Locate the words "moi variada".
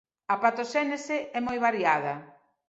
1.47-2.13